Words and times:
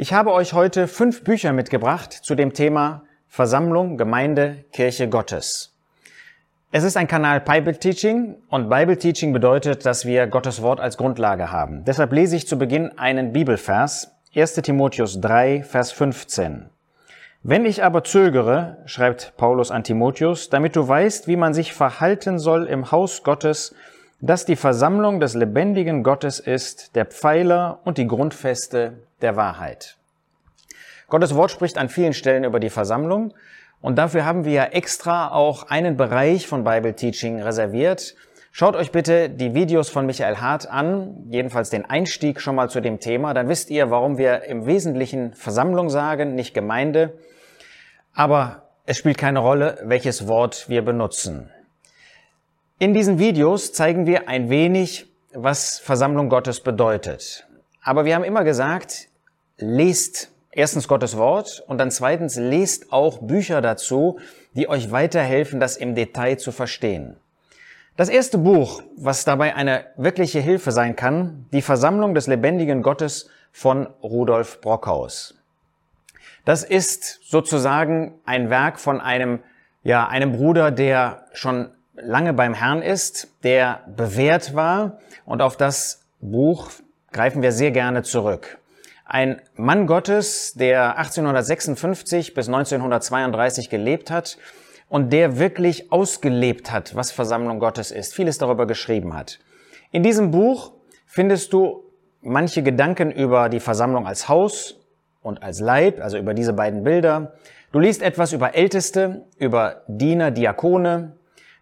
Ich 0.00 0.12
habe 0.12 0.32
euch 0.32 0.52
heute 0.52 0.86
fünf 0.86 1.24
Bücher 1.24 1.52
mitgebracht 1.52 2.12
zu 2.12 2.36
dem 2.36 2.52
Thema 2.52 3.02
Versammlung, 3.26 3.96
Gemeinde, 3.96 4.64
Kirche 4.70 5.08
Gottes. 5.08 5.76
Es 6.70 6.84
ist 6.84 6.96
ein 6.96 7.08
Kanal 7.08 7.40
Bible 7.40 7.76
Teaching 7.76 8.36
und 8.48 8.68
Bible 8.68 8.96
Teaching 8.96 9.32
bedeutet, 9.32 9.84
dass 9.84 10.06
wir 10.06 10.28
Gottes 10.28 10.62
Wort 10.62 10.78
als 10.78 10.98
Grundlage 10.98 11.50
haben. 11.50 11.84
Deshalb 11.84 12.12
lese 12.12 12.36
ich 12.36 12.46
zu 12.46 12.56
Beginn 12.56 12.96
einen 12.96 13.32
Bibelvers, 13.32 14.12
1 14.36 14.54
Timotheus 14.62 15.20
3, 15.20 15.64
Vers 15.64 15.90
15. 15.90 16.70
Wenn 17.42 17.66
ich 17.66 17.82
aber 17.82 18.04
zögere, 18.04 18.76
schreibt 18.86 19.36
Paulus 19.36 19.72
an 19.72 19.82
Timotheus, 19.82 20.48
damit 20.48 20.76
du 20.76 20.86
weißt, 20.86 21.26
wie 21.26 21.36
man 21.36 21.54
sich 21.54 21.72
verhalten 21.72 22.38
soll 22.38 22.66
im 22.66 22.92
Haus 22.92 23.24
Gottes, 23.24 23.74
das 24.20 24.44
die 24.44 24.56
Versammlung 24.56 25.20
des 25.20 25.34
lebendigen 25.34 26.02
Gottes 26.02 26.40
ist, 26.40 26.96
der 26.96 27.06
Pfeiler 27.06 27.80
und 27.84 27.98
die 27.98 28.06
Grundfeste 28.06 29.04
der 29.22 29.36
Wahrheit. 29.36 29.96
Gottes 31.08 31.34
Wort 31.34 31.50
spricht 31.50 31.78
an 31.78 31.88
vielen 31.88 32.12
Stellen 32.12 32.44
über 32.44 32.60
die 32.60 32.70
Versammlung 32.70 33.32
und 33.80 33.96
dafür 33.96 34.24
haben 34.24 34.44
wir 34.44 34.52
ja 34.52 34.64
extra 34.64 35.30
auch 35.30 35.68
einen 35.68 35.96
Bereich 35.96 36.46
von 36.46 36.64
Bible 36.64 36.94
Teaching 36.94 37.40
reserviert. 37.40 38.14
Schaut 38.50 38.74
euch 38.74 38.90
bitte 38.90 39.30
die 39.30 39.54
Videos 39.54 39.88
von 39.88 40.04
Michael 40.04 40.38
Hart 40.38 40.68
an, 40.68 41.26
jedenfalls 41.30 41.70
den 41.70 41.84
Einstieg 41.84 42.40
schon 42.40 42.56
mal 42.56 42.68
zu 42.68 42.80
dem 42.80 42.98
Thema, 42.98 43.34
dann 43.34 43.48
wisst 43.48 43.70
ihr, 43.70 43.90
warum 43.90 44.18
wir 44.18 44.44
im 44.44 44.66
Wesentlichen 44.66 45.32
Versammlung 45.32 45.90
sagen, 45.90 46.34
nicht 46.34 46.54
Gemeinde. 46.54 47.18
Aber 48.14 48.68
es 48.84 48.96
spielt 48.98 49.16
keine 49.16 49.38
Rolle, 49.38 49.78
welches 49.84 50.26
Wort 50.26 50.68
wir 50.68 50.84
benutzen. 50.84 51.50
In 52.80 52.94
diesen 52.94 53.18
Videos 53.18 53.72
zeigen 53.72 54.06
wir 54.06 54.28
ein 54.28 54.50
wenig, 54.50 55.08
was 55.32 55.80
Versammlung 55.80 56.28
Gottes 56.28 56.60
bedeutet. 56.60 57.44
Aber 57.82 58.04
wir 58.04 58.14
haben 58.14 58.22
immer 58.22 58.44
gesagt, 58.44 59.08
lest 59.56 60.30
erstens 60.52 60.86
Gottes 60.86 61.16
Wort 61.16 61.64
und 61.66 61.78
dann 61.78 61.90
zweitens 61.90 62.36
lest 62.36 62.92
auch 62.92 63.18
Bücher 63.18 63.62
dazu, 63.62 64.20
die 64.54 64.68
euch 64.68 64.92
weiterhelfen, 64.92 65.58
das 65.58 65.76
im 65.76 65.96
Detail 65.96 66.36
zu 66.36 66.52
verstehen. 66.52 67.16
Das 67.96 68.08
erste 68.08 68.38
Buch, 68.38 68.80
was 68.96 69.24
dabei 69.24 69.56
eine 69.56 69.86
wirkliche 69.96 70.38
Hilfe 70.38 70.70
sein 70.70 70.94
kann, 70.94 71.46
die 71.52 71.62
Versammlung 71.62 72.14
des 72.14 72.28
lebendigen 72.28 72.82
Gottes 72.82 73.28
von 73.50 73.88
Rudolf 74.04 74.60
Brockhaus. 74.60 75.34
Das 76.44 76.62
ist 76.62 77.28
sozusagen 77.28 78.20
ein 78.24 78.50
Werk 78.50 78.78
von 78.78 79.00
einem, 79.00 79.40
ja, 79.82 80.06
einem 80.06 80.30
Bruder, 80.30 80.70
der 80.70 81.26
schon 81.32 81.70
lange 82.02 82.32
beim 82.32 82.54
Herrn 82.54 82.82
ist, 82.82 83.28
der 83.44 83.80
bewährt 83.94 84.54
war 84.54 84.98
und 85.24 85.42
auf 85.42 85.56
das 85.56 86.04
Buch 86.20 86.70
greifen 87.12 87.42
wir 87.42 87.52
sehr 87.52 87.70
gerne 87.70 88.02
zurück. 88.02 88.58
Ein 89.04 89.40
Mann 89.56 89.86
Gottes, 89.86 90.54
der 90.54 90.98
1856 90.98 92.34
bis 92.34 92.48
1932 92.48 93.70
gelebt 93.70 94.10
hat 94.10 94.36
und 94.88 95.12
der 95.12 95.38
wirklich 95.38 95.92
ausgelebt 95.92 96.70
hat, 96.70 96.94
was 96.94 97.10
Versammlung 97.10 97.58
Gottes 97.58 97.90
ist, 97.90 98.14
vieles 98.14 98.38
darüber 98.38 98.66
geschrieben 98.66 99.14
hat. 99.14 99.38
In 99.90 100.02
diesem 100.02 100.30
Buch 100.30 100.72
findest 101.06 101.52
du 101.52 101.84
manche 102.20 102.62
Gedanken 102.62 103.10
über 103.10 103.48
die 103.48 103.60
Versammlung 103.60 104.06
als 104.06 104.28
Haus 104.28 104.78
und 105.22 105.42
als 105.42 105.60
Leib, 105.60 106.00
also 106.00 106.18
über 106.18 106.34
diese 106.34 106.52
beiden 106.52 106.84
Bilder. 106.84 107.32
Du 107.72 107.78
liest 107.78 108.02
etwas 108.02 108.32
über 108.32 108.54
Älteste, 108.54 109.24
über 109.38 109.82
Diener, 109.88 110.30
Diakone, 110.30 111.17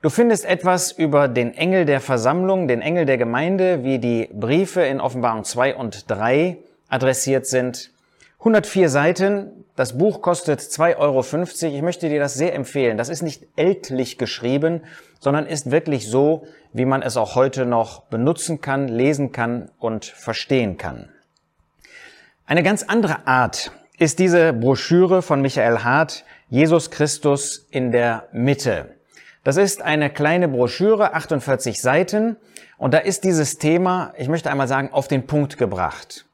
Du 0.07 0.11
findest 0.11 0.45
etwas 0.45 0.93
über 0.93 1.27
den 1.27 1.53
Engel 1.53 1.85
der 1.85 2.01
Versammlung, 2.01 2.69
den 2.69 2.81
Engel 2.81 3.07
der 3.07 3.19
Gemeinde, 3.19 3.83
wie 3.83 3.99
die 3.99 4.31
Briefe 4.33 4.83
in 4.83 5.01
Offenbarung 5.01 5.43
2 5.43 5.75
und 5.75 6.09
3 6.09 6.59
adressiert 6.89 7.47
sind. 7.47 7.91
104 8.39 8.89
Seiten. 8.89 9.65
Das 9.75 9.99
Buch 9.99 10.23
kostet 10.23 10.61
2,50 10.61 10.99
Euro. 10.99 11.25
Ich 11.75 11.83
möchte 11.83 12.09
dir 12.09 12.21
das 12.21 12.35
sehr 12.35 12.55
empfehlen. 12.55 12.97
Das 12.97 13.09
ist 13.09 13.23
nicht 13.23 13.49
ältlich 13.57 14.17
geschrieben, 14.17 14.83
sondern 15.19 15.45
ist 15.45 15.73
wirklich 15.73 16.09
so, 16.09 16.47
wie 16.73 16.85
man 16.85 17.03
es 17.03 17.17
auch 17.17 17.35
heute 17.35 17.67
noch 17.67 18.03
benutzen 18.03 18.61
kann, 18.61 18.87
lesen 18.87 19.33
kann 19.33 19.73
und 19.81 20.05
verstehen 20.05 20.77
kann. 20.77 21.09
Eine 22.47 22.63
ganz 22.63 22.85
andere 22.85 23.27
Art 23.27 23.73
ist 23.99 24.21
diese 24.21 24.53
Broschüre 24.53 25.21
von 25.21 25.43
Michael 25.43 25.81
Hart, 25.81 26.25
Jesus 26.49 26.93
Christus 26.93 27.67
in 27.73 27.91
der 27.91 28.29
Mitte. 28.31 28.96
Das 29.47 29.57
ist 29.57 29.81
eine 29.81 30.11
kleine 30.11 30.49
Broschüre, 30.49 31.15
48 31.15 31.81
Seiten, 31.81 32.37
und 32.79 32.93
da 32.93 32.99
ist 32.99 33.23
dieses 33.23 33.59
Thema, 33.59 34.13
ich 34.19 34.27
möchte 34.29 34.51
einmal 34.51 34.67
sagen, 34.67 34.89
auf 34.91 35.07
den 35.07 35.29
Punkt 35.29 35.57
gebracht. 35.57 36.27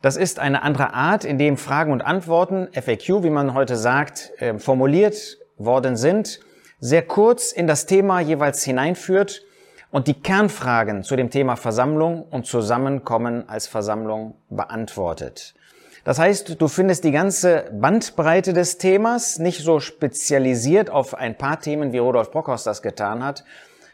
Das 0.00 0.16
ist 0.16 0.38
eine 0.38 0.62
andere 0.62 0.94
Art, 0.94 1.26
in 1.26 1.36
dem 1.36 1.58
Fragen 1.58 1.92
und 1.92 2.00
Antworten, 2.00 2.68
FAQ, 2.72 3.22
wie 3.22 3.28
man 3.28 3.52
heute 3.52 3.76
sagt, 3.76 4.32
ähm, 4.38 4.60
formuliert 4.60 5.36
worden 5.58 5.98
sind, 5.98 6.40
sehr 6.80 7.02
kurz 7.02 7.52
in 7.52 7.66
das 7.66 7.84
Thema 7.84 8.20
jeweils 8.20 8.64
hineinführt 8.64 9.42
und 9.90 10.06
die 10.06 10.22
Kernfragen 10.22 11.02
zu 11.02 11.16
dem 11.16 11.28
Thema 11.28 11.56
Versammlung 11.56 12.22
und 12.22 12.46
Zusammenkommen 12.46 13.46
als 13.46 13.66
Versammlung 13.66 14.36
beantwortet. 14.48 15.54
Das 16.04 16.18
heißt, 16.18 16.60
du 16.60 16.68
findest 16.68 17.04
die 17.04 17.12
ganze 17.12 17.64
Bandbreite 17.72 18.52
des 18.52 18.76
Themas, 18.76 19.38
nicht 19.38 19.62
so 19.62 19.80
spezialisiert 19.80 20.90
auf 20.90 21.14
ein 21.14 21.36
paar 21.36 21.60
Themen, 21.60 21.92
wie 21.92 21.98
Rudolf 21.98 22.30
Brockhaus 22.30 22.62
das 22.62 22.82
getan 22.82 23.24
hat. 23.24 23.42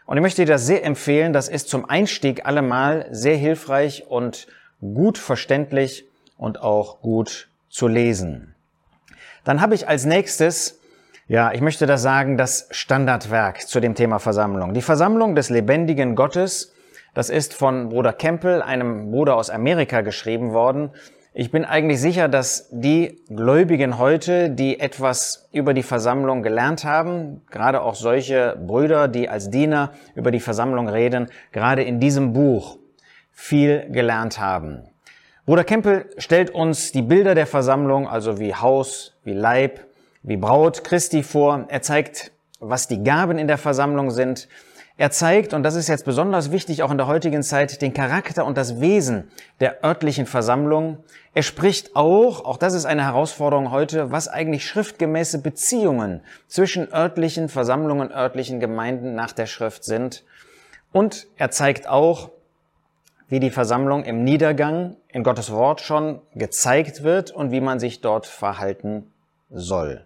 Und 0.06 0.16
ich 0.16 0.22
möchte 0.22 0.44
dir 0.44 0.52
das 0.52 0.66
sehr 0.66 0.84
empfehlen. 0.84 1.32
Das 1.32 1.48
ist 1.48 1.68
zum 1.68 1.88
Einstieg 1.88 2.44
allemal 2.44 3.06
sehr 3.12 3.36
hilfreich 3.36 4.06
und 4.08 4.48
gut 4.80 5.18
verständlich 5.18 6.04
und 6.36 6.60
auch 6.60 7.00
gut 7.00 7.48
zu 7.68 7.86
lesen. 7.86 8.56
Dann 9.44 9.60
habe 9.60 9.76
ich 9.76 9.86
als 9.86 10.04
nächstes, 10.04 10.80
ja, 11.28 11.52
ich 11.52 11.60
möchte 11.60 11.86
das 11.86 12.02
sagen, 12.02 12.36
das 12.36 12.66
Standardwerk 12.72 13.68
zu 13.68 13.78
dem 13.78 13.94
Thema 13.94 14.18
Versammlung. 14.18 14.74
Die 14.74 14.82
Versammlung 14.82 15.36
des 15.36 15.48
lebendigen 15.48 16.16
Gottes. 16.16 16.72
Das 17.14 17.30
ist 17.30 17.54
von 17.54 17.88
Bruder 17.88 18.12
Kempel, 18.12 18.62
einem 18.62 19.12
Bruder 19.12 19.36
aus 19.36 19.48
Amerika, 19.48 20.00
geschrieben 20.00 20.52
worden. 20.52 20.90
Ich 21.32 21.52
bin 21.52 21.64
eigentlich 21.64 22.00
sicher, 22.00 22.26
dass 22.26 22.66
die 22.72 23.22
Gläubigen 23.28 23.98
heute, 23.98 24.50
die 24.50 24.80
etwas 24.80 25.48
über 25.52 25.74
die 25.74 25.84
Versammlung 25.84 26.42
gelernt 26.42 26.84
haben, 26.84 27.42
gerade 27.52 27.82
auch 27.82 27.94
solche 27.94 28.58
Brüder, 28.66 29.06
die 29.06 29.28
als 29.28 29.48
Diener 29.48 29.92
über 30.16 30.32
die 30.32 30.40
Versammlung 30.40 30.88
reden, 30.88 31.28
gerade 31.52 31.84
in 31.84 32.00
diesem 32.00 32.32
Buch 32.32 32.78
viel 33.30 33.86
gelernt 33.90 34.40
haben. 34.40 34.82
Bruder 35.46 35.62
Kempel 35.62 36.06
stellt 36.18 36.50
uns 36.50 36.90
die 36.90 37.02
Bilder 37.02 37.36
der 37.36 37.46
Versammlung, 37.46 38.08
also 38.08 38.40
wie 38.40 38.52
Haus, 38.52 39.16
wie 39.22 39.32
Leib, 39.32 39.86
wie 40.24 40.36
Braut 40.36 40.82
Christi 40.82 41.22
vor. 41.22 41.64
Er 41.68 41.80
zeigt, 41.80 42.32
was 42.58 42.88
die 42.88 43.04
Gaben 43.04 43.38
in 43.38 43.46
der 43.46 43.58
Versammlung 43.58 44.10
sind. 44.10 44.48
Er 45.00 45.10
zeigt, 45.10 45.54
und 45.54 45.62
das 45.62 45.76
ist 45.76 45.88
jetzt 45.88 46.04
besonders 46.04 46.52
wichtig 46.52 46.82
auch 46.82 46.90
in 46.90 46.98
der 46.98 47.06
heutigen 47.06 47.42
Zeit, 47.42 47.80
den 47.80 47.94
Charakter 47.94 48.44
und 48.44 48.58
das 48.58 48.82
Wesen 48.82 49.30
der 49.58 49.82
örtlichen 49.82 50.26
Versammlung. 50.26 50.98
Er 51.32 51.42
spricht 51.42 51.96
auch, 51.96 52.44
auch 52.44 52.58
das 52.58 52.74
ist 52.74 52.84
eine 52.84 53.04
Herausforderung 53.04 53.70
heute, 53.70 54.12
was 54.12 54.28
eigentlich 54.28 54.66
schriftgemäße 54.66 55.40
Beziehungen 55.40 56.20
zwischen 56.48 56.92
örtlichen 56.92 57.48
Versammlungen, 57.48 58.12
örtlichen 58.12 58.60
Gemeinden 58.60 59.14
nach 59.14 59.32
der 59.32 59.46
Schrift 59.46 59.84
sind. 59.84 60.22
Und 60.92 61.28
er 61.38 61.50
zeigt 61.50 61.88
auch, 61.88 62.28
wie 63.26 63.40
die 63.40 63.48
Versammlung 63.48 64.04
im 64.04 64.22
Niedergang 64.22 64.96
in 65.08 65.22
Gottes 65.22 65.50
Wort 65.50 65.80
schon 65.80 66.20
gezeigt 66.34 67.02
wird 67.02 67.30
und 67.30 67.52
wie 67.52 67.62
man 67.62 67.80
sich 67.80 68.02
dort 68.02 68.26
verhalten 68.26 69.10
soll. 69.48 70.04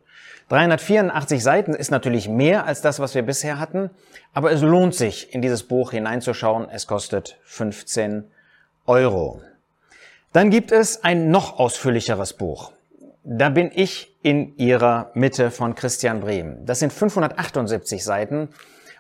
384 0.48 1.42
Seiten 1.42 1.74
ist 1.74 1.90
natürlich 1.90 2.28
mehr 2.28 2.66
als 2.66 2.82
das, 2.82 3.00
was 3.00 3.14
wir 3.14 3.22
bisher 3.22 3.58
hatten, 3.58 3.90
aber 4.32 4.52
es 4.52 4.60
lohnt 4.60 4.94
sich, 4.94 5.34
in 5.34 5.40
dieses 5.40 5.62
Buch 5.62 5.92
hineinzuschauen. 5.92 6.68
Es 6.68 6.86
kostet 6.86 7.38
15 7.44 8.24
Euro. 8.86 9.40
Dann 10.32 10.50
gibt 10.50 10.72
es 10.72 11.02
ein 11.02 11.30
noch 11.30 11.58
ausführlicheres 11.58 12.34
Buch. 12.34 12.72
Da 13.22 13.48
bin 13.48 13.70
ich 13.74 14.14
in 14.22 14.56
ihrer 14.58 15.10
Mitte 15.14 15.50
von 15.50 15.74
Christian 15.74 16.20
Brehm. 16.20 16.66
Das 16.66 16.80
sind 16.80 16.92
578 16.92 18.04
Seiten 18.04 18.48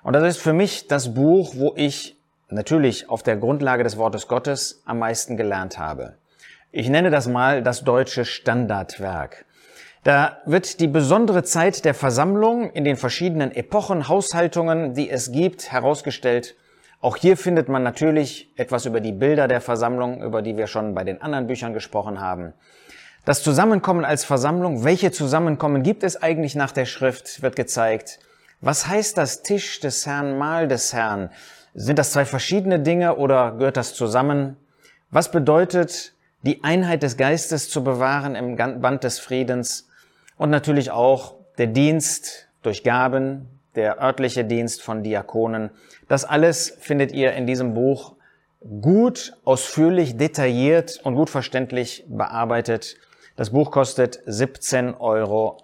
und 0.02 0.14
das 0.14 0.22
ist 0.22 0.38
für 0.40 0.54
mich 0.54 0.88
das 0.88 1.12
Buch, 1.12 1.54
wo 1.56 1.74
ich 1.76 2.16
natürlich 2.48 3.10
auf 3.10 3.22
der 3.22 3.36
Grundlage 3.36 3.84
des 3.84 3.98
Wortes 3.98 4.28
Gottes 4.28 4.82
am 4.86 4.98
meisten 5.00 5.36
gelernt 5.36 5.78
habe. 5.78 6.14
Ich 6.72 6.88
nenne 6.88 7.10
das 7.10 7.28
mal 7.28 7.62
das 7.62 7.84
deutsche 7.84 8.24
Standardwerk. 8.24 9.44
Da 10.04 10.36
wird 10.44 10.80
die 10.80 10.86
besondere 10.86 11.44
Zeit 11.44 11.86
der 11.86 11.94
Versammlung 11.94 12.70
in 12.72 12.84
den 12.84 12.96
verschiedenen 12.96 13.50
Epochen, 13.52 14.06
Haushaltungen, 14.06 14.92
die 14.92 15.08
es 15.08 15.32
gibt, 15.32 15.72
herausgestellt. 15.72 16.56
Auch 17.00 17.16
hier 17.16 17.38
findet 17.38 17.70
man 17.70 17.82
natürlich 17.82 18.52
etwas 18.56 18.84
über 18.84 19.00
die 19.00 19.12
Bilder 19.12 19.48
der 19.48 19.62
Versammlung, 19.62 20.22
über 20.22 20.42
die 20.42 20.58
wir 20.58 20.66
schon 20.66 20.94
bei 20.94 21.04
den 21.04 21.22
anderen 21.22 21.46
Büchern 21.46 21.72
gesprochen 21.72 22.20
haben. 22.20 22.52
Das 23.24 23.42
Zusammenkommen 23.42 24.04
als 24.04 24.26
Versammlung, 24.26 24.84
welche 24.84 25.10
Zusammenkommen 25.10 25.82
gibt 25.82 26.02
es 26.02 26.22
eigentlich 26.22 26.54
nach 26.54 26.72
der 26.72 26.84
Schrift, 26.84 27.40
wird 27.40 27.56
gezeigt. 27.56 28.18
Was 28.60 28.86
heißt 28.86 29.16
das 29.16 29.42
Tisch 29.42 29.80
des 29.80 30.04
Herrn, 30.04 30.36
Mahl 30.36 30.68
des 30.68 30.92
Herrn? 30.92 31.30
Sind 31.72 31.98
das 31.98 32.12
zwei 32.12 32.26
verschiedene 32.26 32.78
Dinge 32.78 33.16
oder 33.16 33.52
gehört 33.52 33.78
das 33.78 33.94
zusammen? 33.94 34.58
Was 35.10 35.30
bedeutet 35.30 36.12
die 36.42 36.62
Einheit 36.62 37.02
des 37.02 37.16
Geistes 37.16 37.70
zu 37.70 37.82
bewahren 37.82 38.34
im 38.34 38.56
Band 38.56 39.02
des 39.02 39.18
Friedens 39.18 39.88
und 40.36 40.50
natürlich 40.50 40.90
auch 40.90 41.36
der 41.58 41.68
Dienst 41.68 42.48
durch 42.62 42.82
Gaben, 42.82 43.48
der 43.74 44.02
örtliche 44.02 44.44
Dienst 44.44 44.82
von 44.82 45.02
Diakonen. 45.02 45.70
Das 46.08 46.24
alles 46.24 46.76
findet 46.80 47.12
ihr 47.12 47.32
in 47.32 47.46
diesem 47.46 47.74
Buch 47.74 48.14
gut, 48.80 49.36
ausführlich, 49.44 50.16
detailliert 50.16 51.00
und 51.02 51.14
gut 51.14 51.30
verständlich 51.30 52.04
bearbeitet. 52.08 52.96
Das 53.36 53.50
Buch 53.50 53.70
kostet 53.70 54.20
17,80 54.26 55.00
Euro. 55.00 55.58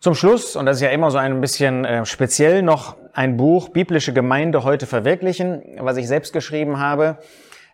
Zum 0.00 0.14
Schluss, 0.14 0.54
und 0.54 0.66
das 0.66 0.76
ist 0.76 0.82
ja 0.82 0.90
immer 0.90 1.10
so 1.10 1.18
ein 1.18 1.40
bisschen 1.40 1.84
äh, 1.84 2.06
speziell, 2.06 2.62
noch 2.62 2.96
ein 3.12 3.36
Buch 3.36 3.70
Biblische 3.70 4.12
Gemeinde 4.12 4.62
heute 4.62 4.86
verwirklichen, 4.86 5.62
was 5.80 5.96
ich 5.96 6.06
selbst 6.06 6.32
geschrieben 6.32 6.78
habe, 6.78 7.18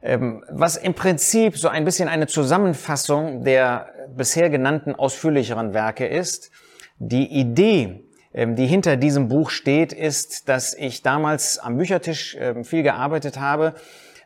was 0.06 0.76
im 0.76 0.92
Prinzip 0.92 1.56
so 1.56 1.68
ein 1.68 1.86
bisschen 1.86 2.10
eine 2.10 2.26
Zusammenfassung 2.26 3.42
der 3.42 3.88
bisher 4.14 4.50
genannten 4.50 4.94
ausführlicheren 4.94 5.72
Werke 5.72 6.06
ist. 6.06 6.50
Die 6.98 7.26
Idee, 7.26 8.04
ähm, 8.32 8.56
die 8.56 8.66
hinter 8.66 8.96
diesem 8.96 9.28
Buch 9.28 9.50
steht, 9.50 9.92
ist, 9.92 10.48
dass 10.48 10.74
ich 10.74 11.02
damals 11.02 11.58
am 11.58 11.76
Büchertisch 11.76 12.36
ähm, 12.38 12.64
viel 12.64 12.82
gearbeitet 12.82 13.40
habe 13.40 13.74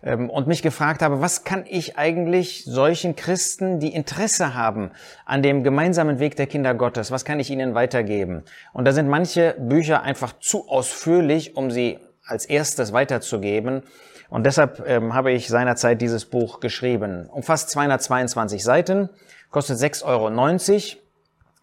ähm, 0.02 0.30
und 0.30 0.46
mich 0.46 0.62
gefragt 0.62 1.02
habe, 1.02 1.20
was 1.20 1.44
kann 1.44 1.64
ich 1.69 1.96
eigentlich 1.96 2.64
solchen 2.64 3.16
Christen, 3.16 3.80
die 3.80 3.94
Interesse 3.94 4.54
haben 4.54 4.90
an 5.25 5.42
dem 5.42 5.62
gemeinsamen 5.62 6.19
Weg 6.19 6.36
der 6.36 6.46
Kinder 6.46 6.75
Gottes, 6.75 7.10
was 7.10 7.25
kann 7.25 7.40
ich 7.40 7.50
ihnen 7.50 7.75
weitergeben? 7.75 8.42
Und 8.72 8.84
da 8.84 8.92
sind 8.92 9.08
manche 9.08 9.54
Bücher 9.58 10.02
einfach 10.02 10.38
zu 10.40 10.69
ausführlich, 10.69 11.56
um 11.56 11.70
sie 11.70 11.98
als 12.25 12.44
erstes 12.44 12.92
weiterzugeben. 12.92 13.82
Und 14.30 14.44
deshalb 14.44 14.86
ähm, 14.86 15.14
habe 15.14 15.32
ich 15.32 15.48
seinerzeit 15.48 16.00
dieses 16.00 16.26
Buch 16.26 16.60
geschrieben. 16.60 17.28
Umfasst 17.30 17.70
222 17.70 18.62
Seiten, 18.62 19.08
kostet 19.50 19.78
6,90 19.78 20.04
Euro. 20.04 21.02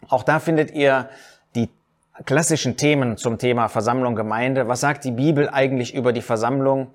Auch 0.08 0.22
da 0.24 0.40
findet 0.40 0.72
ihr 0.72 1.08
die 1.54 1.70
klassischen 2.24 2.76
Themen 2.76 3.16
zum 3.16 3.38
Thema 3.38 3.68
Versammlung, 3.68 4.16
Gemeinde. 4.16 4.68
Was 4.68 4.80
sagt 4.80 5.04
die 5.04 5.12
Bibel 5.12 5.48
eigentlich 5.48 5.94
über 5.94 6.12
die 6.12 6.22
Versammlung? 6.22 6.88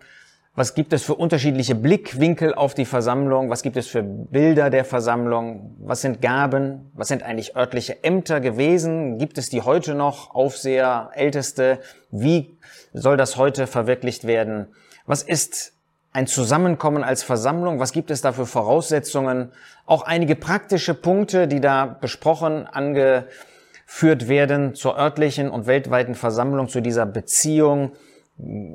Was 0.53 0.75
gibt 0.75 0.91
es 0.91 1.03
für 1.03 1.15
unterschiedliche 1.15 1.75
Blickwinkel 1.75 2.53
auf 2.53 2.73
die 2.73 2.83
Versammlung? 2.83 3.49
Was 3.49 3.63
gibt 3.63 3.77
es 3.77 3.87
für 3.87 4.03
Bilder 4.03 4.69
der 4.69 4.83
Versammlung? 4.83 5.77
Was 5.79 6.01
sind 6.01 6.21
Gaben? 6.21 6.91
Was 6.93 7.07
sind 7.07 7.23
eigentlich 7.23 7.55
örtliche 7.55 8.03
Ämter 8.03 8.41
gewesen? 8.41 9.17
Gibt 9.17 9.37
es 9.37 9.47
die 9.47 9.61
heute 9.61 9.95
noch? 9.95 10.35
Aufseher, 10.35 11.11
Älteste? 11.13 11.79
Wie 12.11 12.57
soll 12.91 13.15
das 13.15 13.37
heute 13.37 13.65
verwirklicht 13.65 14.27
werden? 14.27 14.67
Was 15.05 15.23
ist 15.23 15.73
ein 16.13 16.27
Zusammenkommen 16.27 17.03
als 17.03 17.23
Versammlung? 17.23 17.79
Was 17.79 17.93
gibt 17.93 18.11
es 18.11 18.21
da 18.21 18.33
für 18.33 18.45
Voraussetzungen? 18.45 19.51
Auch 19.85 20.03
einige 20.03 20.35
praktische 20.35 20.93
Punkte, 20.93 21.47
die 21.47 21.61
da 21.61 21.85
besprochen, 21.85 22.67
angeführt 22.67 24.27
werden 24.27 24.75
zur 24.75 24.97
örtlichen 24.97 25.49
und 25.49 25.67
weltweiten 25.67 26.15
Versammlung, 26.15 26.67
zu 26.67 26.81
dieser 26.81 27.05
Beziehung 27.05 27.93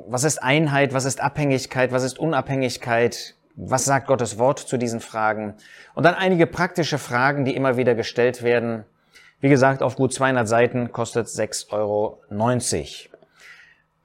was 0.07 0.23
ist 0.23 0.41
Einheit, 0.41 0.93
was 0.93 1.05
ist 1.05 1.19
Abhängigkeit, 1.21 1.91
was 1.91 2.03
ist 2.03 2.19
Unabhängigkeit, 2.19 3.35
was 3.55 3.85
sagt 3.85 4.07
Gottes 4.07 4.37
Wort 4.37 4.59
zu 4.59 4.77
diesen 4.77 5.01
Fragen 5.01 5.55
und 5.93 6.03
dann 6.03 6.15
einige 6.15 6.47
praktische 6.47 6.97
Fragen, 6.97 7.43
die 7.43 7.55
immer 7.55 7.75
wieder 7.75 7.95
gestellt 7.95 8.43
werden. 8.43 8.85
Wie 9.39 9.49
gesagt, 9.49 9.83
auf 9.83 9.95
gut 9.95 10.13
200 10.13 10.47
Seiten 10.47 10.91
kostet 10.91 11.27
6,90 11.27 11.73
Euro. 11.73 12.21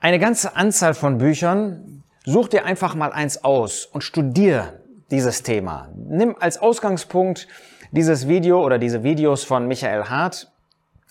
Eine 0.01 0.19
ganze 0.19 0.57
Anzahl 0.57 0.95
von 0.95 1.19
Büchern. 1.19 2.03
Such 2.25 2.49
dir 2.49 2.65
einfach 2.65 2.95
mal 2.95 3.13
eins 3.13 3.45
aus 3.45 3.87
und 3.87 4.03
studier 4.03 4.81
dieses 5.11 5.43
Thema. 5.43 5.91
Nimm 5.95 6.37
als 6.39 6.59
Ausgangspunkt 6.59 7.49
dieses 7.91 8.29
Video 8.29 8.65
oder 8.65 8.79
diese 8.79 9.03
Videos 9.03 9.45
von 9.45 9.67
Michael 9.67 10.05
Hart 10.05 10.51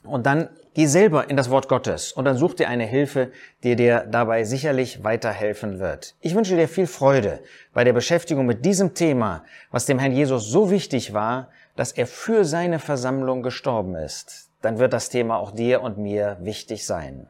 und 0.03 0.25
dann 0.25 0.49
Geh 0.73 0.85
selber 0.85 1.29
in 1.29 1.35
das 1.35 1.49
Wort 1.49 1.67
Gottes 1.67 2.13
und 2.13 2.23
dann 2.23 2.37
such 2.37 2.53
dir 2.53 2.69
eine 2.69 2.85
Hilfe, 2.85 3.33
die 3.61 3.75
dir 3.75 4.07
dabei 4.09 4.45
sicherlich 4.45 5.03
weiterhelfen 5.03 5.79
wird. 5.79 6.15
Ich 6.21 6.33
wünsche 6.33 6.55
dir 6.55 6.69
viel 6.69 6.87
Freude 6.87 7.41
bei 7.73 7.83
der 7.83 7.91
Beschäftigung 7.91 8.45
mit 8.45 8.63
diesem 8.63 8.93
Thema, 8.93 9.43
was 9.69 9.85
dem 9.85 9.99
Herrn 9.99 10.13
Jesus 10.13 10.47
so 10.47 10.71
wichtig 10.71 11.13
war, 11.13 11.49
dass 11.75 11.91
er 11.91 12.07
für 12.07 12.45
seine 12.45 12.79
Versammlung 12.79 13.43
gestorben 13.43 13.95
ist. 13.95 14.49
Dann 14.61 14.79
wird 14.79 14.93
das 14.93 15.09
Thema 15.09 15.39
auch 15.39 15.51
dir 15.51 15.81
und 15.81 15.97
mir 15.97 16.37
wichtig 16.39 16.85
sein. 16.85 17.27